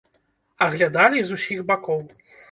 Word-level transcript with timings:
Аглядалі 0.67 1.21
з 1.27 1.35
усіх 1.39 1.59
бакоў. 1.73 2.01